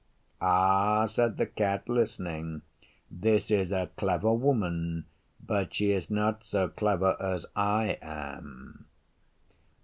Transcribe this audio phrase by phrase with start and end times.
[0.41, 2.63] 'Ah,' said the Cat, listening,
[3.11, 5.05] 'this is a clever Woman,
[5.45, 8.85] but she is not so clever as I am.